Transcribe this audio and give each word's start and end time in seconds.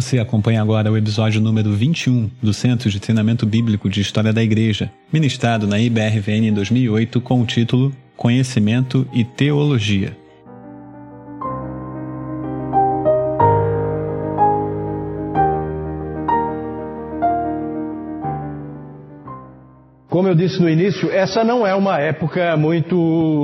Você 0.00 0.18
acompanha 0.18 0.62
agora 0.62 0.90
o 0.90 0.96
episódio 0.96 1.42
número 1.42 1.74
21 1.74 2.30
do 2.42 2.54
Centro 2.54 2.88
de 2.88 2.98
Treinamento 2.98 3.44
Bíblico 3.44 3.86
de 3.86 4.00
História 4.00 4.32
da 4.32 4.42
Igreja, 4.42 4.90
ministrado 5.12 5.66
na 5.66 5.78
IBRVN 5.78 6.48
em 6.48 6.54
2008 6.54 7.20
com 7.20 7.42
o 7.42 7.44
título 7.44 7.94
Conhecimento 8.16 9.06
e 9.12 9.24
Teologia. 9.24 10.16
Eu 20.30 20.34
disse 20.34 20.62
no 20.62 20.68
início, 20.68 21.10
essa 21.10 21.42
não 21.42 21.66
é 21.66 21.74
uma 21.74 21.98
época 21.98 22.56
muito 22.56 22.96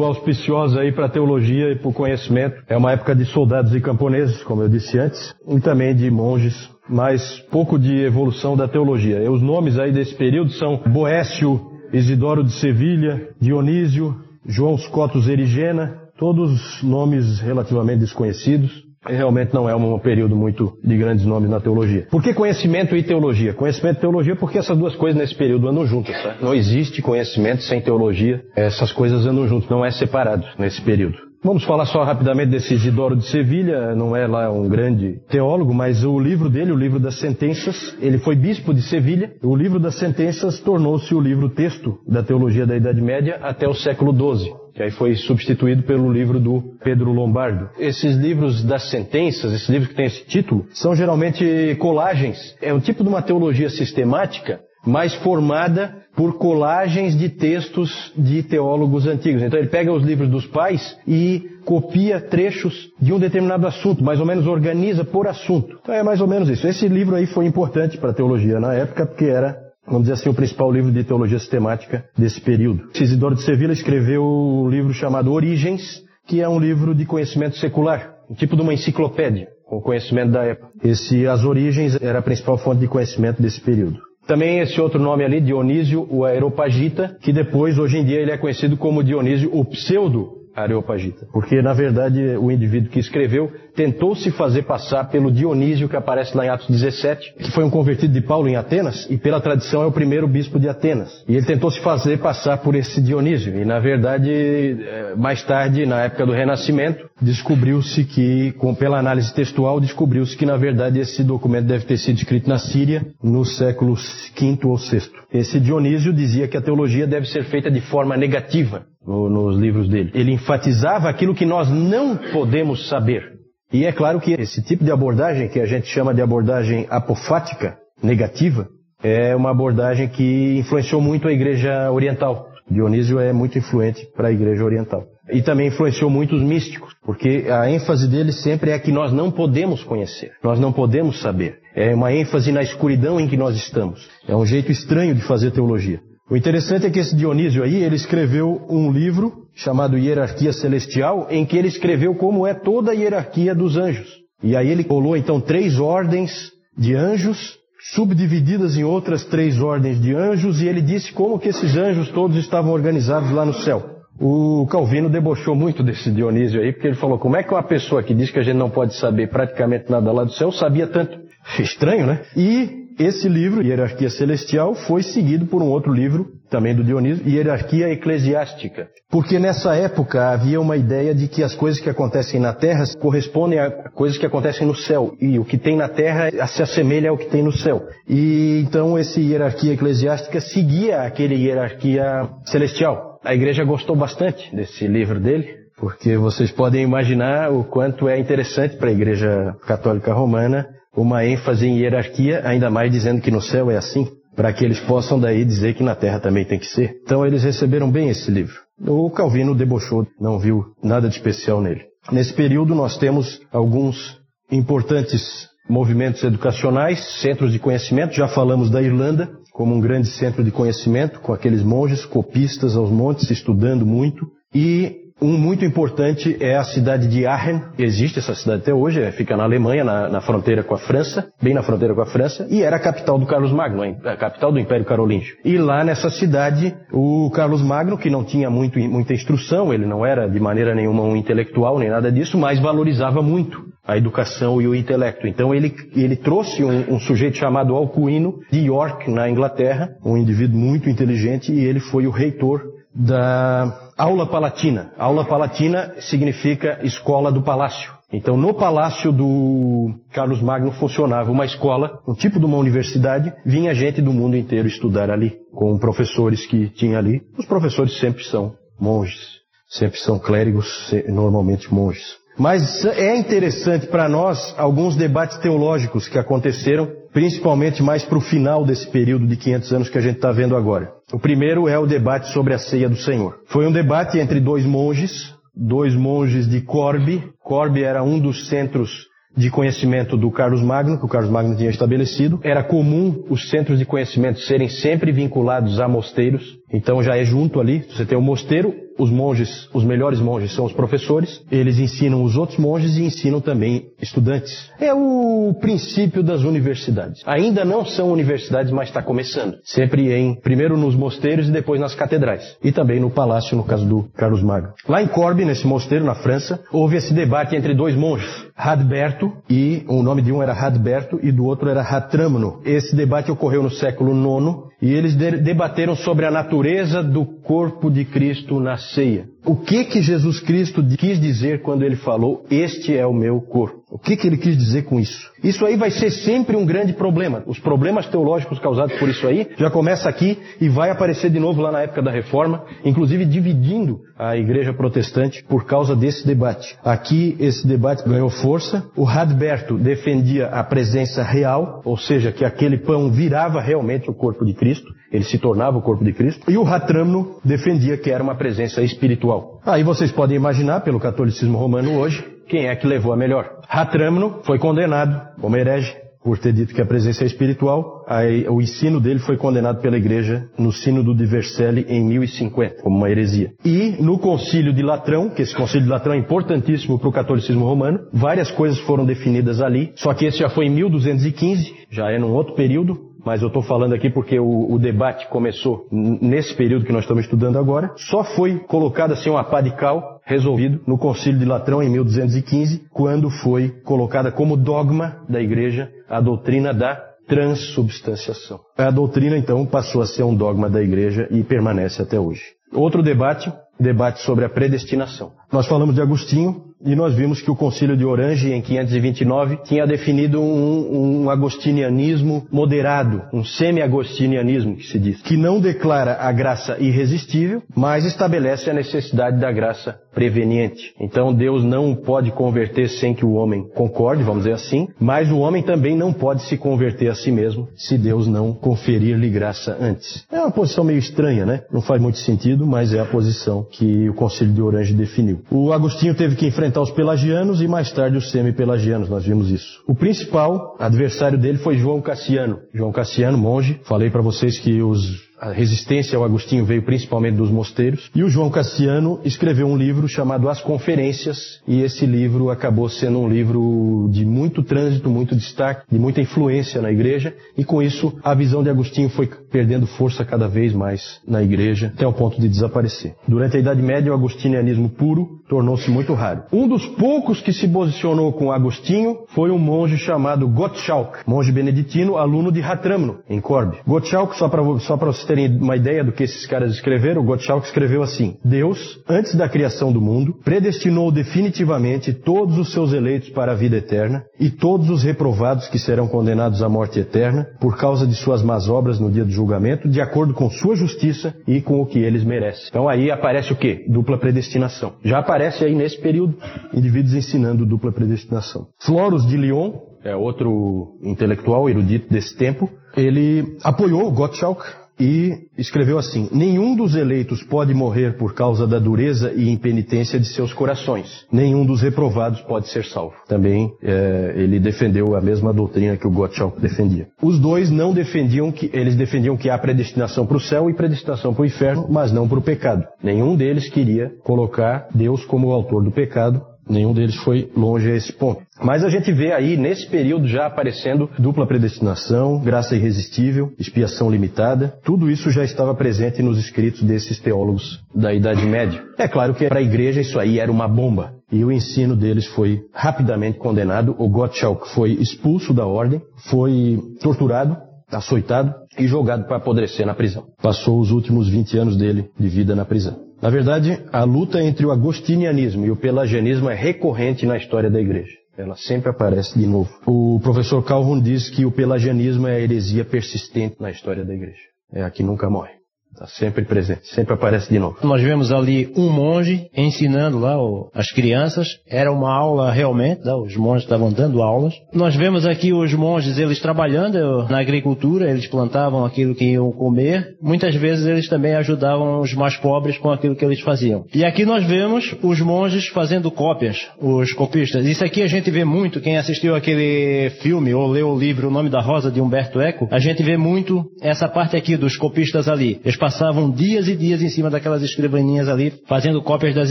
auspiciosa 0.05 0.81
aí 0.81 0.93
para 0.93 1.09
teologia 1.09 1.73
e 1.73 1.77
para 1.77 1.89
o 1.89 1.93
conhecimento. 1.93 2.63
É 2.69 2.77
uma 2.77 2.93
época 2.93 3.15
de 3.15 3.25
soldados 3.25 3.75
e 3.75 3.81
camponeses, 3.81 4.43
como 4.45 4.63
eu 4.63 4.69
disse 4.69 4.97
antes, 4.97 5.35
e 5.49 5.61
também 5.61 5.95
de 5.97 6.09
monges, 6.09 6.71
mas 6.89 7.41
pouco 7.51 7.77
de 7.77 8.05
evolução 8.05 8.57
da 8.57 8.69
teologia. 8.69 9.21
E 9.21 9.29
os 9.29 9.43
nomes 9.43 9.79
aí 9.79 9.91
desse 9.91 10.15
período 10.15 10.53
são 10.53 10.81
Boécio, 10.87 11.61
Isidoro 11.93 12.45
de 12.45 12.53
Sevilha, 12.53 13.31
Dionísio, 13.41 14.15
João 14.47 14.79
Scotus 14.79 15.29
Erigena, 15.29 15.93
todos 16.17 16.81
nomes 16.85 17.41
relativamente 17.41 17.99
desconhecidos 18.01 18.86
realmente 19.09 19.55
não 19.55 19.69
é 19.69 19.75
um 19.75 19.99
período 19.99 20.37
muito 20.37 20.79
de 20.83 20.97
grandes 20.97 21.25
nomes 21.25 21.51
na 21.51 21.61
teologia. 21.61 22.07
Por 22.11 22.23
que 22.23 22.35
conhecimento 22.35 22.97
e 22.97 23.03
teologia? 23.03 23.55
Conhecimento 23.55 23.99
e 23.99 24.01
teologia 24.01 24.37
porque 24.37 24.59
essas 24.59 24.77
duas 24.77 24.95
coisas 24.95 25.21
nesse 25.21 25.35
período 25.35 25.69
andam 25.69 25.87
juntas. 25.87 26.21
Tá? 26.23 26.37
Não 26.41 26.55
existe 26.55 27.03
conhecimento 27.03 27.63
sem 27.63 27.81
teologia. 27.81 28.43
Essas 28.55 28.93
coisas 28.93 29.27
andam 29.27 29.47
juntas, 29.47 29.69
não 29.69 29.85
é 29.85 29.91
separado 29.91 30.47
nesse 30.59 30.81
período. 30.83 31.27
Vamos 31.47 31.63
falar 31.63 31.87
só 31.87 32.03
rapidamente 32.03 32.51
desse 32.51 32.75
Isidoro 32.75 33.15
de 33.15 33.25
Sevilha, 33.27 33.95
não 33.95 34.17
é 34.17 34.27
lá 34.27 34.51
um 34.51 34.69
grande 34.69 35.21
teólogo, 35.29 35.73
mas 35.73 36.03
o 36.03 36.19
livro 36.19 36.51
dele, 36.51 36.73
o 36.73 36.77
livro 36.77 36.99
das 36.99 37.21
sentenças, 37.21 37.97
ele 38.01 38.19
foi 38.19 38.35
bispo 38.35 38.75
de 38.75 38.83
Sevilha. 38.83 39.33
O 39.45 39.55
livro 39.55 39.79
das 39.79 39.97
sentenças 39.97 40.59
tornou-se 40.59 41.15
o 41.15 41.21
livro 41.21 41.49
texto 41.49 42.01
da 42.05 42.23
teologia 42.23 42.67
da 42.67 42.77
Idade 42.77 43.01
Média 43.01 43.39
até 43.43 43.69
o 43.69 43.75
século 43.75 44.13
XII 44.13 44.66
que 44.77 44.83
aí 44.83 44.91
foi 44.91 45.15
substituído 45.15 45.83
pelo 45.85 46.13
livro 46.13 46.39
do 46.39 46.77
Pedro 46.85 47.11
Lombardo. 47.11 47.71
Esses 47.79 48.15
livros 48.15 48.63
das 48.63 48.91
sentenças, 48.91 49.55
esses 49.55 49.69
livros 49.71 49.89
que 49.89 49.95
têm 49.95 50.05
esse 50.05 50.27
título, 50.27 50.67
são 50.71 50.95
geralmente 50.95 51.75
colagens. 51.81 52.55
É 52.61 52.75
um 52.75 52.79
tipo 52.79 53.03
de 53.03 53.09
uma 53.09 53.23
teologia 53.23 53.71
sistemática, 53.71 54.61
mais 54.87 55.15
formada 55.15 55.97
por 56.15 56.37
colagens 56.37 57.17
de 57.19 57.31
textos 57.31 58.13
de 58.17 58.43
teólogos 58.43 59.07
antigos. 59.07 59.43
Então 59.43 59.59
ele 59.59 59.69
pega 59.69 59.91
os 59.91 60.05
livros 60.05 60.29
dos 60.29 60.47
pais 60.47 60.97
e 61.09 61.43
copia 61.65 62.21
trechos 62.21 62.91
de 63.01 63.15
um 63.15 63.19
determinado 63.19 63.67
assunto, 63.67 64.05
mais 64.05 64.21
ou 64.21 64.27
menos 64.27 64.47
organiza 64.47 65.05
por 65.05 65.27
assunto. 65.27 65.79
Então 65.83 65.95
é 65.95 66.03
mais 66.03 66.21
ou 66.21 66.27
menos 66.27 66.51
isso. 66.51 66.67
Esse 66.67 66.87
livro 66.87 67.17
aí 67.17 67.27
foi 67.27 67.47
importante 67.47 67.97
para 67.97 68.11
a 68.11 68.15
teologia 68.15 68.61
na 68.61 68.75
época, 68.75 69.07
porque 69.07 69.25
era 69.25 69.66
vamos 69.87 70.03
dizer 70.03 70.15
assim, 70.15 70.29
o 70.29 70.35
principal 70.35 70.71
livro 70.71 70.91
de 70.91 71.05
teologia 71.05 71.39
sistemática 71.39 72.05
desse 72.17 72.41
período. 72.41 72.89
Isidoro 72.95 73.35
de 73.35 73.43
Sevilla 73.43 73.73
escreveu 73.73 74.23
um 74.23 74.69
livro 74.69 74.93
chamado 74.93 75.33
Origens, 75.33 76.05
que 76.27 76.41
é 76.41 76.49
um 76.49 76.59
livro 76.59 76.95
de 76.95 77.07
conhecimento 77.07 77.57
secular, 77.57 78.15
tipo 78.37 78.57
de 78.57 78.63
uma 78.63 78.75
enciclopédia, 78.75 79.49
com 79.65 79.81
conhecimento 79.81 80.33
da 80.33 80.45
época. 80.45 80.71
Esse 80.83 81.27
As 81.27 81.45
Origens 81.45 82.01
era 82.03 82.19
a 82.19 82.23
principal 82.23 82.59
fonte 82.59 82.81
de 82.81 82.89
conhecimento 82.89 83.41
desse 83.41 83.61
período. 83.61 83.99
Também 84.27 84.59
esse 84.59 84.81
outro 84.81 85.01
nome 85.01 85.25
ali, 85.25 85.41
Dionísio 85.41 86.05
o 86.11 86.25
Aeropagita, 86.25 87.17
que 87.21 87.33
depois, 87.33 87.79
hoje 87.79 87.99
em 87.99 88.05
dia, 88.05 88.21
ele 88.21 88.33
é 88.33 88.37
conhecido 88.37 88.77
como 88.77 89.05
Dionísio 89.05 89.51
o 89.57 89.65
Pseudo 89.65 90.47
Areopagita. 90.53 91.27
Porque, 91.33 91.63
na 91.63 91.73
verdade, 91.73 92.37
o 92.37 92.51
indivíduo 92.51 92.91
que 92.91 92.99
escreveu 92.99 93.53
tentou 93.77 94.17
se 94.17 94.31
fazer 94.31 94.63
passar 94.63 95.05
pelo 95.11 95.31
Dionísio 95.31 95.89
que 95.89 95.97
aparece 95.97 96.37
lá 96.37 96.47
em 96.47 96.49
Atos 96.49 96.69
17, 96.69 97.35
que 97.39 97.53
foi 97.53 97.63
um 97.63 97.71
convertido 97.71 98.13
de 98.13 98.23
Paulo 98.23 98.49
em 98.49 98.57
Atenas, 98.57 99.07
e 99.11 99.19
pela 99.19 99.41
tradição 99.41 99.83
é 99.83 99.87
o 99.87 99.93
primeiro 99.93 100.27
bispo 100.27 100.59
de 100.59 100.69
Atenas. 100.69 101.23
E 101.29 101.37
ele 101.37 101.47
tentou 101.47 101.71
se 101.71 101.81
fazer 101.81 102.19
passar 102.19 102.59
por 102.59 102.75
esse 102.75 103.01
Dionísio. 103.01 103.55
E, 103.55 103.65
na 103.65 103.79
verdade, 103.79 104.31
é, 104.33 105.15
mais 105.17 105.43
tarde, 105.45 105.85
na 105.85 106.05
época 106.05 106.25
do 106.25 106.33
Renascimento, 106.33 107.09
descobriu-se 107.21 108.05
que, 108.05 108.53
com, 108.53 108.75
pela 108.75 108.99
análise 108.99 109.33
textual, 109.35 109.79
descobriu-se 109.79 110.37
que, 110.37 110.47
na 110.47 110.57
verdade, 110.57 110.99
esse 110.99 111.23
documento 111.23 111.67
deve 111.67 111.85
ter 111.85 111.99
sido 111.99 112.17
escrito 112.17 112.49
na 112.49 112.59
Síria 112.59 113.07
no 113.23 113.45
século 113.45 113.95
V 113.95 114.59
ou 114.65 114.77
VI. 114.77 115.11
Esse 115.33 115.61
Dionísio 115.61 116.13
dizia 116.13 116.49
que 116.49 116.57
a 116.57 116.63
teologia 116.63 117.07
deve 117.07 117.27
ser 117.27 117.45
feita 117.45 117.71
de 117.71 117.81
forma 117.83 118.17
negativa 118.17 118.87
no, 119.07 119.29
nos 119.29 119.59
livros 119.59 119.89
dele. 119.89 120.11
Ele 120.15 120.33
enfatizava 120.33 121.09
aquilo 121.09 121.35
que 121.35 121.45
nós 121.45 121.69
não 121.71 122.17
podemos 122.17 122.89
saber. 122.89 123.37
E 123.73 123.85
é 123.85 123.93
claro 123.93 124.21
que 124.21 124.33
esse 124.33 124.63
tipo 124.63 124.85
de 124.85 124.93
abordagem, 124.93 125.49
que 125.49 125.61
a 125.61 125.67
gente 125.67 125.89
chama 125.89 126.15
de 126.15 126.23
abordagem 126.23 126.87
apofática, 126.89 127.77
negativa, 128.03 128.69
é 129.03 129.35
uma 129.35 129.51
abordagem 129.51 130.09
que 130.09 130.59
influenciou 130.59 131.01
muito 131.01 131.29
a 131.29 131.33
igreja 131.33 131.91
oriental. 131.91 132.49
Dionísio 132.71 133.19
é 133.19 133.33
muito 133.33 133.59
influente 133.59 134.07
para 134.17 134.29
a 134.29 134.33
igreja 134.33 134.65
oriental. 134.65 135.05
E 135.31 135.43
também 135.43 135.69
influenciou 135.69 136.09
muito 136.09 136.37
os 136.37 136.43
místicos, 136.43 136.95
porque 137.03 137.47
a 137.51 137.69
ênfase 137.69 138.09
dele 138.09 138.33
sempre 138.33 138.71
é 138.71 138.79
que 138.79 138.93
nós 138.93 139.13
não 139.13 139.31
podemos 139.31 139.83
conhecer, 139.83 140.33
nós 140.43 140.59
não 140.59 140.73
podemos 140.73 141.21
saber. 141.21 141.59
É 141.75 141.95
uma 141.95 142.13
ênfase 142.13 142.53
na 142.53 142.63
escuridão 142.63 143.21
em 143.21 143.29
que 143.29 143.37
nós 143.37 143.57
estamos. 143.57 144.09
É 144.29 144.35
um 144.35 144.47
jeito 144.47 144.71
estranho 144.71 145.15
de 145.15 145.23
fazer 145.23 145.51
teologia. 145.51 146.01
O 146.29 146.37
interessante 146.37 146.87
é 146.87 146.91
que 146.91 146.99
esse 146.99 147.15
Dionísio 147.15 147.63
aí, 147.63 147.85
ele 147.85 147.95
escreveu 147.95 148.67
um 148.69 148.91
livro 148.91 149.47
chamado 149.55 149.97
Hierarquia 149.97 150.53
Celestial, 150.53 151.29
em 151.31 151.47
que 151.47 151.57
ele 151.57 151.69
escreveu 151.69 152.17
como 152.17 152.45
é 152.45 152.53
toda 152.53 152.91
a 152.91 152.95
hierarquia 152.95 153.55
dos 153.55 153.77
anjos. 153.77 154.09
E 154.43 154.57
aí 154.57 154.69
ele 154.69 154.83
colou 154.83 155.17
então 155.17 155.41
três 155.41 155.79
ordens 155.79 156.51
de 156.77 156.95
anjos, 156.95 157.57
subdivididas 157.95 158.77
em 158.77 158.83
outras 158.83 159.25
três 159.25 159.61
ordens 159.61 160.01
de 160.01 160.15
anjos, 160.15 160.61
e 160.61 160.67
ele 160.67 160.83
disse 160.83 161.13
como 161.13 161.39
que 161.39 161.49
esses 161.49 161.77
anjos 161.77 162.09
todos 162.11 162.37
estavam 162.37 162.73
organizados 162.73 163.31
lá 163.31 163.47
no 163.47 163.55
céu. 163.55 163.97
O 164.19 164.67
Calvino 164.69 165.09
debochou 165.09 165.55
muito 165.55 165.83
desse 165.83 166.11
Dionísio 166.11 166.61
aí, 166.61 166.73
porque 166.73 166.89
ele 166.89 166.97
falou: 166.97 167.19
como 167.19 167.37
é 167.37 167.43
que 167.45 167.53
uma 167.53 167.63
pessoa 167.63 168.03
que 168.03 168.15
diz 168.15 168.31
que 168.33 168.39
a 168.41 168.43
gente 168.43 168.57
não 168.57 168.71
pode 168.71 168.97
saber 168.97 169.29
praticamente 169.29 169.91
nada 169.91 170.11
lá 170.11 170.25
do 170.25 170.33
céu 170.33 170.51
sabia 170.51 170.89
tanto? 170.89 171.19
Estranho, 171.61 172.07
né? 172.07 172.23
E 172.37 172.86
esse 172.99 173.29
livro, 173.29 173.63
Hierarquia 173.63 174.09
Celestial, 174.09 174.75
foi 174.75 175.03
seguido 175.03 175.47
por 175.47 175.63
um 175.63 175.67
outro 175.67 175.93
livro, 175.93 176.29
também 176.49 176.75
do 176.75 176.83
Dionísio, 176.83 177.29
Hierarquia 177.29 177.91
Eclesiástica. 177.91 178.89
Porque 179.11 179.39
nessa 179.39 179.75
época 179.75 180.31
havia 180.31 180.59
uma 180.61 180.77
ideia 180.77 181.15
de 181.15 181.29
que 181.29 181.43
as 181.43 181.55
coisas 181.55 181.79
que 181.81 181.91
acontecem 181.91 182.41
na 182.41 182.55
Terra 182.55 182.85
correspondem 182.99 183.59
a 183.59 183.71
coisas 183.91 184.17
que 184.17 184.25
acontecem 184.25 184.67
no 184.67 184.75
céu. 184.75 185.13
E 185.21 185.39
o 185.39 185.45
que 185.45 185.59
tem 185.59 185.77
na 185.77 185.89
Terra 185.89 186.31
se 186.47 186.63
assemelha 186.63 187.11
ao 187.11 187.19
que 187.19 187.27
tem 187.27 187.43
no 187.43 187.53
céu. 187.53 187.83
E 188.09 188.63
então 188.65 188.99
esse 188.99 189.21
Hierarquia 189.21 189.75
Eclesiástica 189.75 190.41
seguia 190.41 191.03
aquele 191.03 191.35
Hierarquia 191.35 192.29
Celestial. 192.47 193.21
A 193.23 193.35
igreja 193.35 193.63
gostou 193.65 193.95
bastante 193.95 194.55
desse 194.55 194.87
livro 194.87 195.21
dele, 195.21 195.49
porque 195.77 196.17
vocês 196.17 196.51
podem 196.51 196.83
imaginar 196.83 197.53
o 197.53 197.65
quanto 197.65 198.09
é 198.09 198.19
interessante 198.19 198.77
para 198.77 198.89
a 198.89 198.93
Igreja 198.93 199.55
Católica 199.67 200.15
Romana 200.15 200.67
uma 200.97 201.25
ênfase 201.25 201.67
em 201.67 201.79
hierarquia, 201.79 202.41
ainda 202.45 202.71
mais 202.71 202.91
dizendo 202.91 203.21
que 203.21 203.31
no 203.31 203.43
céu 203.43 203.71
é 203.71 203.77
assim, 203.77 204.09
para 204.35 204.53
que 204.53 204.65
eles 204.65 204.81
possam 204.81 205.19
daí 205.19 205.45
dizer 205.45 205.75
que 205.75 205.83
na 205.83 205.95
terra 205.95 206.21
também 206.21 206.45
tem 206.45 206.59
que 206.59 206.67
ser. 206.67 206.97
Então 207.03 207.25
eles 207.25 207.45
receberam 207.45 207.91
bem 207.91 208.09
esse 208.09 208.31
livro. 208.31 208.55
O 208.81 209.11
Calvino 209.11 209.55
debochou, 209.55 210.07
não 210.21 210.39
viu 210.39 210.65
nada 210.83 211.09
de 211.09 211.15
especial 211.15 211.61
nele. 211.61 211.85
Nesse 212.11 212.33
período 212.33 212.75
nós 212.75 212.99
temos 212.99 213.41
alguns 213.53 214.19
importantes 214.51 215.49
movimentos 215.69 216.23
educacionais, 216.23 217.21
centros 217.21 217.53
de 217.53 217.59
conhecimento. 217.59 218.15
Já 218.15 218.29
falamos 218.29 218.71
da 218.71 218.81
Irlanda 218.81 219.29
como 219.53 219.75
um 219.75 219.81
grande 219.81 220.09
centro 220.09 220.45
de 220.45 220.51
conhecimento, 220.51 221.19
com 221.21 221.33
aqueles 221.33 221.63
monges 221.63 222.05
copistas 222.05 222.77
aos 222.77 222.91
montes, 222.91 223.31
estudando 223.31 223.87
muito. 223.87 224.27
E 224.55 225.06
um 225.21 225.39
muito 225.39 225.65
importante 225.65 226.37
é 226.41 226.57
a 226.57 226.65
cidade 226.65 227.09
de 227.09 227.27
Aachen. 227.27 227.63
Existe 227.79 228.19
essa 228.19 228.35
cidade 228.35 228.63
até 228.63 228.75
hoje, 228.75 229.01
é, 229.01 229.11
fica 229.13 229.37
na 229.37 229.45
Alemanha, 229.45 229.83
na, 229.83 230.09
na, 230.09 230.21
fronteira 230.21 230.63
com 230.63 230.75
a 230.75 230.79
França, 230.79 231.29
bem 231.43 231.55
na 231.55 231.63
fronteira 231.63 231.95
com 231.95 232.03
a 232.03 232.07
França, 232.07 232.47
e 232.51 232.63
era 232.63 232.77
a 232.77 232.81
capital 232.81 233.19
do 233.19 233.27
Carlos 233.27 233.53
Magno, 233.53 233.83
a 234.05 234.17
capital 234.17 234.53
do 234.53 234.59
Império 234.59 234.85
Carolíngio. 234.85 235.37
E 235.45 235.57
lá 235.57 235.83
nessa 235.83 236.11
cidade, 236.11 236.75
o 236.93 237.31
Carlos 237.31 237.63
Magno, 237.63 237.97
que 237.97 238.11
não 238.11 238.25
tinha 238.25 238.51
muito, 238.51 238.79
muita 238.79 239.15
instrução, 239.15 239.73
ele 239.73 239.87
não 239.87 240.05
era 240.05 240.29
de 240.29 240.39
maneira 240.39 240.75
nenhuma 240.75 241.03
um 241.03 241.17
intelectual 241.17 241.79
nem 241.79 241.89
nada 241.89 242.13
disso, 242.13 242.37
mas 242.37 242.61
valorizava 242.61 243.23
muito 243.23 243.65
a 243.87 243.97
educação 243.97 244.61
e 244.61 244.67
o 244.67 244.75
intelecto. 244.75 245.27
Então 245.27 245.55
ele, 245.55 245.75
ele 245.95 246.17
trouxe 246.17 246.63
um, 246.63 246.95
um, 246.95 247.01
sujeito 247.01 247.39
chamado 247.39 247.75
Alcuino 247.75 248.41
de 248.51 248.67
York, 248.67 249.11
na 249.11 249.31
Inglaterra, 249.31 249.91
um 250.05 250.17
indivíduo 250.17 250.59
muito 250.59 250.91
inteligente, 250.91 251.53
e 251.53 251.65
ele 251.65 251.81
foi 251.81 252.07
o 252.07 252.11
reitor 252.11 252.76
da 252.97 253.91
Aula 253.97 254.27
Palatina. 254.27 254.93
Aula 254.97 255.25
Palatina 255.25 255.95
significa 256.01 256.81
escola 256.83 257.31
do 257.31 257.43
palácio. 257.43 257.95
Então, 258.11 258.37
no 258.37 258.55
palácio 258.55 259.13
do 259.13 259.93
Carlos 260.13 260.41
Magno 260.41 260.71
funcionava 260.73 261.31
uma 261.31 261.45
escola, 261.45 262.01
um 262.07 262.15
tipo 262.15 262.39
de 262.39 262.47
uma 262.47 262.57
universidade, 262.57 263.33
vinha 263.45 263.75
gente 263.75 264.01
do 264.01 264.13
mundo 264.13 264.37
inteiro 264.37 264.69
estudar 264.69 265.11
ali, 265.11 265.37
com 265.53 265.77
professores 265.77 266.47
que 266.47 266.71
tinha 266.71 266.99
ali. 266.99 267.21
Os 267.37 267.45
professores 267.45 267.99
sempre 267.99 268.25
são 268.25 268.55
monges, 268.81 269.41
sempre 269.69 269.99
são 269.99 270.19
clérigos, 270.19 270.91
normalmente 271.09 271.73
monges. 271.75 272.17
Mas 272.39 272.85
é 272.85 273.17
interessante 273.17 273.87
para 273.87 274.09
nós 274.09 274.55
alguns 274.59 274.95
debates 274.95 275.39
teológicos 275.39 276.07
que 276.07 276.19
aconteceram, 276.19 276.87
principalmente 277.13 277.83
mais 277.83 278.05
para 278.05 278.19
o 278.19 278.21
final 278.21 278.65
desse 278.65 278.87
período 278.91 279.27
de 279.27 279.37
500 279.37 279.73
anos 279.73 279.89
que 279.89 279.97
a 279.97 280.03
gente 280.03 280.17
está 280.17 280.31
vendo 280.33 280.55
agora. 280.55 280.93
O 281.13 281.19
primeiro 281.19 281.67
é 281.67 281.79
o 281.79 281.87
debate 281.87 282.31
sobre 282.33 282.53
a 282.53 282.59
ceia 282.59 282.89
do 282.89 282.97
Senhor. 282.97 283.39
Foi 283.47 283.67
um 283.67 283.73
debate 283.73 284.19
entre 284.19 284.39
dois 284.39 284.67
monges, 284.67 285.35
dois 285.55 285.95
monges 285.95 286.47
de 286.47 286.61
Corbe. 286.61 287.25
Corbe 287.43 287.83
era 287.83 288.03
um 288.03 288.19
dos 288.19 288.49
centros 288.49 289.07
de 289.37 289.51
conhecimento 289.51 290.17
do 290.17 290.31
Carlos 290.31 290.63
Magno, 290.63 290.99
que 290.99 291.05
o 291.05 291.09
Carlos 291.09 291.31
Magno 291.31 291.57
tinha 291.57 291.71
estabelecido. 291.71 292.41
Era 292.43 292.63
comum 292.63 293.25
os 293.29 293.51
centros 293.51 293.79
de 293.79 293.85
conhecimento 293.85 294.41
serem 294.41 294.69
sempre 294.69 295.13
vinculados 295.13 295.79
a 295.81 295.87
mosteiros, 295.87 296.59
então 296.73 297.03
já 297.03 297.17
é 297.17 297.25
junto 297.25 297.61
ali. 297.61 297.85
Você 297.91 298.05
tem 298.05 298.17
o 298.17 298.23
mosteiro, 298.23 298.75
os 298.99 299.11
monges, 299.11 299.69
os 299.75 299.85
melhores 299.85 300.21
monges 300.21 300.55
são 300.55 300.65
os 300.65 300.73
professores, 300.73 301.43
eles 301.51 301.79
ensinam 301.79 302.23
os 302.23 302.37
outros 302.37 302.59
monges 302.59 302.97
e 302.97 303.05
ensinam 303.05 303.41
também 303.41 303.87
estudantes. 304.01 304.71
É 304.81 304.95
o 304.95 305.55
princípio 305.61 306.23
das 306.23 306.43
universidades. 306.43 307.23
Ainda 307.27 307.65
não 307.65 307.85
são 307.85 308.11
universidades, 308.11 308.73
mas 308.73 308.89
está 308.89 309.03
começando. 309.03 309.57
Sempre 309.65 310.13
em, 310.13 310.35
primeiro 310.35 310.77
nos 310.79 310.95
mosteiros 310.95 311.49
e 311.49 311.53
depois 311.53 311.81
nas 311.81 311.95
catedrais. 311.95 312.57
E 312.65 312.73
também 312.73 312.99
no 312.99 313.11
palácio, 313.11 313.57
no 313.57 313.65
caso 313.65 313.87
do 313.87 314.09
Carlos 314.17 314.43
Magno. 314.43 314.73
Lá 314.89 315.03
em 315.03 315.09
Corbe, 315.09 315.45
nesse 315.45 315.67
mosteiro, 315.67 316.05
na 316.05 316.15
França, 316.15 316.61
houve 316.73 316.97
esse 316.97 317.13
debate 317.13 317.55
entre 317.55 317.75
dois 317.75 317.95
monges, 317.95 318.46
Radberto, 318.59 319.35
e 319.51 319.85
o 319.87 320.03
nome 320.03 320.23
de 320.23 320.33
um 320.33 320.43
era 320.43 320.55
Radberto 320.55 321.21
e 321.23 321.31
do 321.31 321.45
outro 321.45 321.69
era 321.69 321.83
Ratramno. 321.83 322.63
Esse 322.65 322.97
debate 322.97 323.31
ocorreu 323.31 323.63
no 323.63 323.71
século 323.71 324.13
IX 324.13 324.73
e 324.81 324.95
eles 324.95 325.15
debateram 325.15 325.95
sobre 325.95 326.25
a 326.25 326.31
natureza 326.31 327.03
do 327.03 327.27
corpo 327.27 327.91
de 327.91 328.07
Cristo 328.07 328.59
na 328.59 328.79
ceia. 328.79 329.29
O 329.47 329.55
que 329.55 329.85
que 329.85 330.03
Jesus 330.03 330.41
Cristo 330.41 330.83
quis 330.99 331.21
dizer 331.21 331.63
quando 331.63 331.85
ele 331.85 331.95
falou: 331.95 332.45
"Este 332.51 332.97
é 332.97 333.07
o 333.07 333.15
meu 333.15 333.41
corpo"? 333.41 333.87
O 333.89 333.97
que 333.97 334.17
que 334.17 334.27
ele 334.27 334.37
quis 334.37 334.59
dizer 334.59 334.83
com 334.83 334.99
isso? 334.99 335.31
Isso 335.45 335.65
aí 335.65 335.77
vai 335.77 335.93
ser 335.93 336.11
sempre 336.11 336.57
um 336.57 336.67
grande 336.67 336.93
problema. 336.93 337.45
Os 337.47 337.61
problemas 337.61 338.09
teológicos 338.09 338.59
causados 338.59 338.99
por 338.99 339.09
isso 339.09 339.25
aí 339.29 339.47
já 339.57 339.71
começa 339.71 340.09
aqui 340.09 340.37
e 340.61 340.69
vai 340.69 340.91
aparecer 340.91 341.31
de 341.31 341.39
novo 341.39 341.63
lá 341.63 341.71
na 341.71 341.83
época 341.83 342.03
da 342.03 342.11
Reforma, 342.11 342.65
inclusive 342.85 343.25
dividindo 343.25 344.01
a 344.19 344.37
igreja 344.37 344.75
protestante 344.75 345.45
por 345.45 345.65
causa 345.65 345.95
desse 345.95 346.27
debate. 346.27 346.77
Aqui 346.83 347.37
esse 347.39 347.65
debate 347.65 348.03
ganhou 348.09 348.29
força. 348.29 348.85
O 348.97 349.05
Radberto 349.05 349.79
defendia 349.79 350.47
a 350.49 350.65
presença 350.65 351.23
real, 351.23 351.81
ou 351.85 351.97
seja, 351.97 352.33
que 352.33 352.45
aquele 352.45 352.79
pão 352.79 353.13
virava 353.13 353.61
realmente 353.61 354.11
o 354.11 354.15
corpo 354.15 354.45
de 354.45 354.53
Cristo, 354.53 354.93
ele 355.13 355.25
se 355.25 355.39
tornava 355.39 355.79
o 355.79 355.83
corpo 355.83 356.05
de 356.05 356.13
Cristo. 356.13 356.51
E 356.51 356.59
o 356.59 356.65
Ratramno 356.65 357.37
defendia 357.45 357.97
que 357.97 358.11
era 358.11 358.23
uma 358.23 358.35
presença 358.35 358.83
espiritual. 358.83 359.36
Aí 359.65 359.83
vocês 359.83 360.13
podem 360.13 360.37
imaginar, 360.37 360.81
pelo 360.81 361.01
catolicismo 361.01 361.59
romano 361.59 361.99
hoje, 361.99 362.25
quem 362.49 362.67
é 362.67 362.77
que 362.77 362.87
levou 362.87 363.13
a 363.13 363.17
melhor. 363.17 363.61
Ratramno 363.69 364.41
foi 364.45 364.59
condenado 364.59 365.41
como 365.41 365.57
herege 365.57 366.07
por 366.27 366.39
ter 366.39 366.53
dito 366.53 366.75
que 366.75 366.83
a 366.83 366.87
presença 366.87 367.23
é 367.23 367.27
espiritual. 367.27 368.05
Aí, 368.09 368.49
o 368.49 368.61
ensino 368.61 369.01
dele 369.01 369.21
foi 369.21 369.37
condenado 369.37 369.81
pela 369.81 369.97
igreja 369.97 370.49
no 370.59 370.73
Sínodo 370.73 371.15
de 371.15 371.25
Vercelli 371.25 371.87
em 371.89 372.05
1050, 372.05 372.83
como 372.83 372.97
uma 372.97 373.09
heresia. 373.09 373.53
E 373.65 373.95
no 374.03 374.19
Concílio 374.19 374.73
de 374.73 374.83
Latrão, 374.83 375.31
que 375.31 375.43
esse 375.43 375.55
Concílio 375.55 375.85
de 375.85 375.89
Latrão 375.89 376.15
é 376.15 376.19
importantíssimo 376.19 376.99
para 376.99 377.09
o 377.09 377.13
catolicismo 377.13 377.65
romano, 377.65 378.01
várias 378.13 378.51
coisas 378.51 378.77
foram 378.81 379.05
definidas 379.05 379.61
ali, 379.61 379.93
só 379.95 380.13
que 380.13 380.25
esse 380.25 380.39
já 380.39 380.49
foi 380.49 380.67
em 380.67 380.71
1215, 380.71 381.73
já 381.91 382.11
é 382.11 382.19
num 382.19 382.33
outro 382.33 382.55
período, 382.55 382.99
mas 383.27 383.43
eu 383.43 383.49
estou 383.49 383.61
falando 383.61 383.93
aqui 383.93 384.09
porque 384.09 384.39
o, 384.39 384.73
o, 384.73 384.79
debate 384.79 385.27
começou 385.27 385.89
nesse 385.91 386.55
período 386.55 386.85
que 386.85 386.93
nós 386.93 387.03
estamos 387.03 387.25
estudando 387.25 387.59
agora. 387.59 387.93
Só 387.97 388.23
foi 388.23 388.61
colocado 388.61 389.13
assim 389.13 389.29
uma 389.29 389.43
pá 389.43 389.61
de 389.61 389.73
cal 389.73 390.21
resolvido 390.25 390.81
no 390.87 390.97
Concílio 390.97 391.41
de 391.41 391.45
Latrão 391.45 391.83
em 391.83 391.91
1215, 391.91 392.87
quando 392.93 393.29
foi 393.29 393.69
colocada 393.85 394.31
como 394.31 394.57
dogma 394.57 395.25
da 395.29 395.43
Igreja 395.43 395.91
a 396.09 396.21
doutrina 396.21 396.73
da 396.73 397.03
transubstanciação. 397.27 398.61
A 398.79 398.93
doutrina 398.93 399.37
então 399.37 399.67
passou 399.67 400.03
a 400.03 400.07
ser 400.07 400.23
um 400.23 400.35
dogma 400.35 400.71
da 400.71 400.81
Igreja 400.81 401.27
e 401.33 401.43
permanece 401.43 402.01
até 402.01 402.21
hoje. 402.21 402.43
Outro 402.73 403.03
debate, 403.03 403.53
debate 403.79 404.21
sobre 404.21 404.45
a 404.45 404.49
predestinação. 404.49 405.33
Nós 405.53 405.67
falamos 405.67 405.97
de 405.97 406.01
Agostinho, 406.01 406.63
e 406.85 406.95
nós 406.95 407.15
vimos 407.15 407.41
que 407.41 407.51
o 407.51 407.57
Concílio 407.57 407.97
de 407.97 408.05
Orange, 408.05 408.53
em 408.53 408.61
529, 408.61 409.59
tinha 409.65 409.87
definido 409.87 410.41
um, 410.41 411.23
um 411.23 411.31
agostinianismo 411.31 412.47
moderado, 412.51 413.23
um 413.33 413.45
semi-agostinianismo, 413.45 414.77
que 414.77 414.87
se 414.87 414.99
diz, 414.99 415.23
que 415.23 415.37
não 415.37 415.61
declara 415.61 416.19
a 416.21 416.31
graça 416.33 416.77
irresistível, 416.79 417.63
mas 417.75 418.05
estabelece 418.05 418.71
a 418.71 418.75
necessidade 418.75 419.41
da 419.41 419.51
graça 419.51 419.99
preveniente. 420.15 420.95
Então 421.01 421.33
Deus 421.33 421.65
não 421.65 421.95
pode 421.95 422.31
converter 422.31 422.89
sem 422.89 423.15
que 423.15 423.25
o 423.25 423.33
homem 423.33 423.67
concorde, 423.75 424.23
vamos 424.23 424.45
dizer 424.45 424.55
assim, 424.55 424.89
mas 424.99 425.31
o 425.31 425.39
homem 425.39 425.63
também 425.63 425.97
não 425.97 426.13
pode 426.13 426.43
se 426.43 426.57
converter 426.57 427.09
a 427.09 427.15
si 427.15 427.31
mesmo 427.31 427.69
se 427.77 427.99
Deus 427.99 428.27
não 428.27 428.53
conferir-lhe 428.53 429.29
graça 429.29 429.77
antes. 429.81 430.25
É 430.31 430.41
uma 430.41 430.51
posição 430.51 430.85
meio 430.85 430.99
estranha, 430.99 431.45
né? 431.45 431.63
Não 431.71 431.83
faz 431.83 432.01
muito 432.01 432.19
sentido, 432.19 432.67
mas 432.67 432.93
é 432.93 433.01
a 433.01 433.05
posição 433.05 433.67
que 433.71 434.09
o 434.09 434.15
Concílio 434.15 434.55
de 434.55 434.63
Orange 434.63 434.95
definiu. 434.95 435.43
O 435.51 435.73
Agostinho 435.73 436.15
teve 436.15 436.35
que 436.35 436.47
enfrentar 436.47 436.66
enfrentar 436.67 436.83
os 436.83 436.91
pelagianos 436.91 437.61
e 437.63 437.69
mais 437.69 437.93
tarde 437.93 438.17
os 438.17 438.31
semi-pelagianos, 438.31 439.09
nós 439.09 439.25
vimos 439.25 439.51
isso. 439.51 439.81
O 439.87 439.95
principal 439.95 440.77
adversário 440.81 441.39
dele 441.39 441.59
foi 441.59 441.79
João 441.79 442.01
Cassiano. 442.01 442.59
João 442.75 442.91
Cassiano, 442.91 443.39
monge, 443.39 443.81
falei 443.85 444.11
para 444.11 444.21
vocês 444.21 444.59
que 444.59 444.83
os 444.83 445.25
a 445.41 445.51
resistência 445.51 446.17
ao 446.17 446.25
Agostinho 446.25 446.65
veio 446.65 446.83
principalmente 446.83 447.37
dos 447.37 447.51
mosteiros. 447.51 448.11
E 448.15 448.23
o 448.23 448.29
João 448.29 448.51
Cassiano 448.51 449.21
escreveu 449.25 449.67
um 449.67 449.77
livro 449.77 450.09
chamado 450.09 450.49
As 450.49 450.61
Conferências, 450.61 451.61
e 451.67 451.83
esse 451.83 452.07
livro 452.07 452.51
acabou 452.51 452.89
sendo 452.89 453.21
um 453.21 453.29
livro 453.29 454.09
de 454.11 454.25
muito 454.25 454.63
trânsito, 454.63 455.11
muito 455.11 455.35
destaque, 455.35 455.85
de 455.91 455.99
muita 455.99 456.21
influência 456.21 456.81
na 456.81 456.91
igreja, 456.91 457.35
e 457.57 457.65
com 457.65 457.83
isso 457.83 458.19
a 458.23 458.35
visão 458.35 458.63
de 458.63 458.71
Agostinho 458.71 459.09
foi 459.09 459.29
perdendo 459.51 459.87
força 459.87 460.25
cada 460.25 460.49
vez 460.49 460.73
mais 460.73 461.21
na 461.27 461.43
igreja, 461.43 461.93
até 461.95 462.07
o 462.07 462.13
ponto 462.13 462.41
de 462.41 462.49
desaparecer. 462.49 463.15
Durante 463.27 463.57
a 463.57 463.61
Idade 463.61 463.83
Média, 463.83 464.13
o 464.13 464.15
agostinianismo 464.15 464.89
puro 464.89 465.41
tornou-se 465.49 465.91
muito 465.91 466.15
raro. 466.15 466.45
Um 466.53 466.69
dos 466.69 466.87
poucos 466.87 467.41
que 467.41 467.53
se 467.53 467.69
posicionou 467.69 468.33
com 468.33 468.51
Agostinho 468.51 469.19
foi 469.29 469.51
um 469.51 469.59
monge 469.59 469.97
chamado 469.99 470.49
Gottschalk, 470.49 471.19
monge 471.27 471.53
beneditino, 471.53 472.17
aluno 472.17 472.51
de 472.51 472.61
Ratramno, 472.61 473.19
em 473.29 473.41
Corbe. 473.41 473.79
Gottschalk, 473.87 474.37
só 474.37 474.49
para 474.49 474.63
só 474.81 474.97
vocês 474.97 475.26
terem 475.27 475.59
uma 475.59 475.77
ideia 475.77 476.03
do 476.03 476.13
que 476.13 476.25
esses 476.25 476.47
caras 476.47 476.73
escreveram, 476.73 477.25
Gottschalk 477.25 477.67
escreveu 477.67 478.03
assim: 478.03 478.37
Deus, 478.45 479.01
antes 479.09 479.35
da 479.35 479.49
criação 479.49 479.93
do 479.93 480.01
mundo, 480.01 480.35
predestinou 480.45 481.11
definitivamente 481.11 482.13
todos 482.13 482.59
os 482.59 482.73
seus 482.73 482.93
eleitos 482.93 483.31
para 483.31 483.53
a 483.53 483.55
vida 483.55 483.77
eterna 483.77 484.25
e 484.39 484.51
todos 484.51 484.89
os 484.91 485.03
reprovados 485.03 485.69
que 485.69 485.79
serão 485.79 486.09
condenados 486.09 486.63
à 486.63 486.69
morte 486.69 487.01
eterna 487.01 487.47
por 487.61 487.77
causa 487.77 488.07
de 488.07 488.15
suas 488.15 488.43
más 488.43 488.69
obras 488.69 488.99
no 488.99 489.11
dia 489.11 489.25
do 489.25 489.31
julgamento, 489.31 489.89
de 489.89 490.01
acordo 490.01 490.33
com 490.33 490.49
sua 490.51 490.77
justiça 490.77 491.35
e 491.47 491.61
com 491.61 491.81
o 491.81 491.87
que 491.87 491.99
eles 491.99 492.25
merecem. 492.25 492.67
Então 492.69 492.89
aí 492.89 493.11
aparece 493.11 493.53
o 493.53 493.57
quê? 493.57 493.85
Dupla 493.89 494.19
predestinação. 494.19 494.95
Já 495.05 495.19
aparece 495.19 495.65
aí 495.65 495.75
nesse 495.75 496.01
período 496.01 496.37
indivíduos 496.73 497.15
ensinando 497.15 497.67
dupla 497.67 497.93
predestinação. 497.93 498.69
Floros 498.79 499.27
de 499.27 499.37
Lyon, 499.37 499.73
é 500.05 500.15
outro 500.15 500.97
intelectual 501.03 501.69
erudito 501.69 502.13
desse 502.13 502.37
tempo, 502.37 502.71
ele 502.97 503.57
apoiou 503.63 504.11
Gottschalk 504.13 504.63
e 504.99 505.49
escreveu 505.59 505.99
assim: 505.99 506.29
Nenhum 506.33 506.75
dos 506.75 506.95
eleitos 506.95 507.43
pode 507.43 507.75
morrer 507.75 508.17
por 508.17 508.35
causa 508.35 508.67
da 508.67 508.79
dureza 508.79 509.33
e 509.33 509.51
impenitência 509.51 510.19
de 510.19 510.27
seus 510.27 510.53
corações. 510.53 511.27
Nenhum 511.31 511.65
dos 511.65 511.83
reprovados 511.83 512.41
pode 512.43 512.69
ser 512.69 512.85
salvo. 512.85 513.15
Também 513.29 513.73
é, 513.83 514.35
ele 514.37 514.59
defendeu 514.59 515.15
a 515.15 515.21
mesma 515.21 515.53
doutrina 515.53 515.97
que 515.97 516.07
o 516.07 516.11
Gottschalk 516.11 516.61
defendia. 516.61 517.09
Os 517.23 517.39
dois 517.39 517.71
não 517.71 517.93
defendiam 517.93 518.51
que 518.51 518.71
eles 518.73 518.97
defendiam 518.97 519.37
que 519.37 519.51
há 519.51 519.59
predestinação 519.59 520.27
para 520.27 520.37
o 520.37 520.41
céu 520.41 520.71
e 520.71 520.75
predestinação 520.75 521.35
para 521.35 521.43
o 521.43 521.47
inferno, 521.47 521.87
mas 521.91 522.13
não 522.13 522.29
para 522.29 522.39
o 522.39 522.43
pecado. 522.43 522.85
Nenhum 523.03 523.37
deles 523.37 523.69
queria 523.69 524.11
colocar 524.25 524.89
Deus 524.95 525.25
como 525.25 525.49
o 525.49 525.53
autor 525.53 525.83
do 525.83 525.91
pecado 525.91 526.43
Nenhum 526.69 526.93
deles 526.93 527.15
foi 527.17 527.51
longe 527.57 527.91
a 527.91 527.95
esse 527.95 528.13
ponto. 528.13 528.43
Mas 528.61 528.83
a 528.83 528.89
gente 528.89 529.13
vê 529.13 529.33
aí, 529.33 529.57
nesse 529.57 529.87
período, 529.87 530.27
já 530.27 530.47
aparecendo 530.47 531.09
dupla 531.19 531.47
predestinação, 531.47 532.41
graça 532.41 532.75
irresistível, 532.75 533.53
expiação 533.59 534.11
limitada. 534.11 534.79
Tudo 534.85 535.11
isso 535.11 535.31
já 535.31 535.45
estava 535.45 535.75
presente 535.75 536.23
nos 536.23 536.39
escritos 536.39 536.83
desses 536.83 537.21
teólogos 537.21 537.81
da 537.95 538.13
Idade 538.13 538.45
Média. 538.45 538.83
É 538.99 539.07
claro 539.07 539.35
que 539.35 539.47
para 539.47 539.61
a 539.61 539.63
igreja 539.63 540.01
isso 540.01 540.19
aí 540.19 540.41
era 540.41 540.51
uma 540.51 540.67
bomba. 540.67 541.15
E 541.31 541.45
o 541.45 541.53
ensino 541.53 541.95
deles 541.95 542.27
foi 542.27 542.61
rapidamente 542.73 543.39
condenado. 543.39 543.95
O 543.99 544.09
Gottschalk 544.09 544.69
foi 544.75 544.93
expulso 544.93 545.53
da 545.53 545.67
ordem, 545.67 546.01
foi 546.31 546.79
torturado, 547.01 547.57
açoitado 547.91 548.55
e 548.79 548.87
jogado 548.87 549.25
para 549.27 549.37
apodrecer 549.37 549.87
na 549.87 549.95
prisão. 549.95 550.25
Passou 550.43 550.81
os 550.81 550.91
últimos 550.91 551.29
20 551.29 551.59
anos 551.59 551.77
dele 551.77 552.11
de 552.19 552.29
vida 552.29 552.55
na 552.55 552.65
prisão. 552.65 553.06
Na 553.21 553.31
verdade, 553.31 553.83
a 553.93 554.05
luta 554.05 554.43
entre 554.43 554.67
o 554.67 554.71
agostinianismo 554.71 555.65
e 555.65 555.71
o 555.71 555.77
pelagianismo 555.77 556.51
é 556.51 556.55
recorrente 556.55 557.25
na 557.25 557.37
história 557.37 557.71
da 557.71 557.81
igreja. 557.81 558.13
Ela 558.37 558.55
sempre 558.57 558.91
aparece 558.91 559.39
de 559.39 559.47
novo. 559.47 559.71
O 559.87 560.21
professor 560.21 560.63
Calhoun 560.63 561.01
diz 561.01 561.31
que 561.31 561.47
o 561.47 561.51
pelagianismo 561.51 562.29
é 562.29 562.37
a 562.37 562.41
heresia 562.41 562.85
persistente 562.85 563.57
na 563.59 563.71
história 563.71 564.05
da 564.05 564.15
igreja. 564.15 564.43
É 564.71 564.83
a 564.83 564.91
que 564.91 565.03
nunca 565.03 565.31
morre. 565.31 565.53
Está 565.97 566.07
sempre 566.09 566.45
presente, 566.45 566.87
sempre 566.95 567.15
aparece 567.15 567.51
de 567.51 567.59
novo. 567.59 567.79
Nós 567.83 568.03
vemos 568.03 568.31
ali 568.31 568.71
um 568.77 568.91
monge 568.91 569.49
ensinando 569.57 570.19
lá 570.19 570.37
as 570.75 570.93
crianças. 570.93 571.59
Era 571.67 571.91
uma 571.91 572.15
aula 572.15 572.53
realmente, 572.53 573.03
né? 573.03 573.15
os 573.15 573.35
monges 573.35 573.63
estavam 573.63 573.91
dando 573.91 574.23
aulas. 574.23 574.53
Nós 574.75 574.95
vemos 574.95 575.25
aqui 575.25 575.55
os 575.55 575.73
monges, 575.73 576.19
eles 576.19 576.39
trabalhando 576.39 577.27
na 577.31 577.41
agricultura, 577.41 578.11
eles 578.11 578.27
plantavam 578.27 578.85
aquilo 578.85 579.15
que 579.15 579.25
iam 579.25 579.51
comer. 579.53 580.17
Muitas 580.21 580.55
vezes 580.55 580.85
eles 580.85 581.09
também 581.09 581.35
ajudavam 581.35 582.01
os 582.01 582.13
mais 582.13 582.37
pobres 582.37 582.77
com 582.77 582.91
aquilo 582.91 583.17
que 583.17 583.25
eles 583.25 583.41
faziam. 583.41 583.87
E 583.95 584.05
aqui 584.05 584.27
nós 584.27 584.45
vemos 584.47 584.95
os 585.03 585.21
monges 585.23 585.69
fazendo 585.69 586.11
cópias, 586.11 586.59
os 586.79 587.15
copistas. 587.15 587.65
Isso 587.65 587.83
aqui 587.83 588.03
a 588.03 588.07
gente 588.07 588.31
vê 588.31 588.45
muito, 588.45 588.83
quem 588.83 588.99
assistiu 588.99 589.35
aquele 589.35 590.11
filme 590.21 590.53
ou 590.53 590.69
leu 590.69 590.91
o 590.91 590.99
livro 590.99 591.29
O 591.29 591.31
Nome 591.31 591.49
da 591.49 591.63
Rosa 591.63 591.91
de 591.91 592.03
Humberto 592.03 592.39
Eco, 592.39 592.69
a 592.71 592.79
gente 592.79 593.03
vê 593.03 593.17
muito 593.17 593.65
essa 593.81 594.07
parte 594.07 594.37
aqui 594.37 594.59
dos 594.59 594.77
copistas 594.77 595.27
ali. 595.27 595.59
Eles 595.65 595.86
passavam 595.87 596.29
dias 596.29 596.67
e 596.67 596.75
dias 596.75 597.01
em 597.01 597.09
cima 597.09 597.31
daquelas 597.31 597.63
escrivaninhas 597.63 598.29
ali, 598.29 598.53
fazendo 598.67 599.01
cópias 599.01 599.37
das 599.37 599.51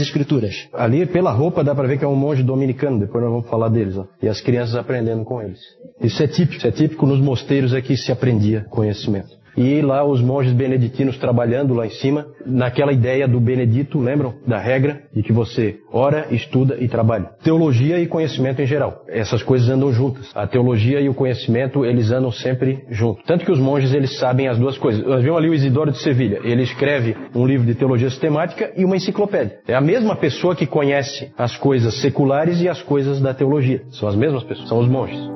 escrituras. 0.00 0.68
Ali, 0.70 1.06
pela 1.06 1.32
roupa, 1.32 1.64
dá 1.64 1.74
para 1.74 1.88
ver 1.88 1.98
que 1.98 2.04
é 2.04 2.08
um 2.08 2.14
monge 2.14 2.42
dominicano, 2.42 3.00
depois 3.00 3.24
nós 3.24 3.32
vamos 3.32 3.48
falar 3.48 3.70
deles. 3.70 3.96
Ó. 3.96 4.04
E 4.22 4.28
as 4.28 4.38
crianças 4.42 4.76
aprendendo 4.76 5.24
com 5.24 5.40
eles. 5.40 5.58
Isso 5.98 6.22
é 6.22 6.26
típico, 6.26 6.58
isso 6.58 6.66
é 6.66 6.70
típico 6.70 7.06
nos 7.06 7.20
mosteiros 7.20 7.72
é 7.72 7.80
que 7.80 7.96
se 7.96 8.12
aprendia 8.12 8.66
conhecimento 8.68 9.34
e 9.56 9.80
lá 9.80 10.04
os 10.04 10.20
monges 10.20 10.52
beneditinos 10.52 11.16
trabalhando 11.18 11.74
lá 11.74 11.86
em 11.86 11.90
cima, 11.90 12.26
naquela 12.44 12.92
ideia 12.92 13.26
do 13.26 13.40
Benedito, 13.40 13.98
lembram? 13.98 14.34
Da 14.46 14.58
regra 14.58 15.02
de 15.14 15.22
que 15.22 15.32
você 15.32 15.78
ora, 15.90 16.26
estuda 16.30 16.76
e 16.78 16.88
trabalha. 16.88 17.30
Teologia 17.42 17.98
e 17.98 18.06
conhecimento 18.06 18.60
em 18.60 18.66
geral. 18.66 19.02
Essas 19.08 19.42
coisas 19.42 19.68
andam 19.68 19.92
juntas. 19.92 20.30
A 20.34 20.46
teologia 20.46 21.00
e 21.00 21.08
o 21.08 21.14
conhecimento, 21.14 21.84
eles 21.84 22.10
andam 22.10 22.30
sempre 22.30 22.84
juntos. 22.90 23.24
Tanto 23.24 23.44
que 23.44 23.52
os 23.52 23.58
monges, 23.58 23.94
eles 23.94 24.18
sabem 24.18 24.48
as 24.48 24.58
duas 24.58 24.76
coisas. 24.76 25.04
Nós 25.06 25.22
vimos 25.22 25.38
ali 25.38 25.48
o 25.48 25.54
Isidoro 25.54 25.90
de 25.90 25.98
Sevilha. 25.98 26.40
Ele 26.44 26.62
escreve 26.62 27.16
um 27.34 27.46
livro 27.46 27.66
de 27.66 27.74
teologia 27.74 28.10
sistemática 28.10 28.72
e 28.76 28.84
uma 28.84 28.96
enciclopédia. 28.96 29.58
É 29.66 29.74
a 29.74 29.80
mesma 29.80 30.16
pessoa 30.16 30.54
que 30.54 30.66
conhece 30.66 31.32
as 31.36 31.56
coisas 31.56 32.00
seculares 32.00 32.60
e 32.60 32.68
as 32.68 32.82
coisas 32.82 33.20
da 33.20 33.32
teologia. 33.32 33.82
São 33.90 34.08
as 34.08 34.16
mesmas 34.16 34.44
pessoas. 34.44 34.68
São 34.68 34.78
os 34.78 34.88
monges. 34.88 35.35